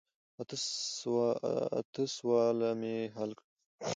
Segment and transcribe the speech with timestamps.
[1.85, 3.47] اته سواله مې حل کړه.